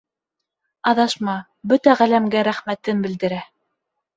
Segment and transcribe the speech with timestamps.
[0.91, 1.35] Аҙашма
[1.73, 3.43] бөтә Ғаләмгә рәхмәтен белдерә.